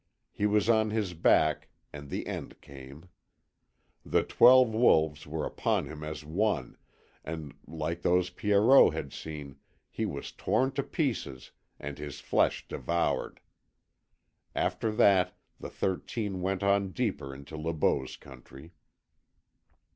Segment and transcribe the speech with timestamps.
[0.31, 3.09] He was on his back and the end came.
[4.03, 6.75] The twelve wolves were upon him as one,
[7.23, 9.57] and, like those Pierrot had seen,
[9.91, 13.41] he was torn to pieces, and his flesh devoured.
[14.55, 18.71] After that the thirteen went on deeper into Le Beau's country.